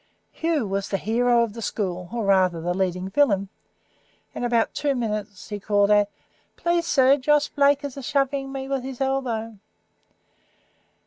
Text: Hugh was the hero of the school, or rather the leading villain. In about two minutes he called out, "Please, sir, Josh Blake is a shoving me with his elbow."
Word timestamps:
Hugh 0.31 0.65
was 0.67 0.89
the 0.89 0.97
hero 0.97 1.43
of 1.43 1.53
the 1.53 1.61
school, 1.61 2.09
or 2.11 2.25
rather 2.25 2.59
the 2.59 2.73
leading 2.73 3.07
villain. 3.07 3.49
In 4.33 4.43
about 4.43 4.73
two 4.73 4.95
minutes 4.95 5.49
he 5.49 5.59
called 5.59 5.91
out, 5.91 6.07
"Please, 6.55 6.87
sir, 6.87 7.17
Josh 7.17 7.49
Blake 7.49 7.83
is 7.83 7.95
a 7.97 8.01
shoving 8.01 8.51
me 8.51 8.67
with 8.67 8.81
his 8.81 8.99
elbow." 8.99 9.59